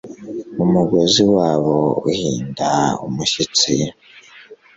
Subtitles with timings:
[0.63, 1.77] Umugozi wabo
[2.09, 2.69] uhinda
[3.05, 3.75] umushyitsi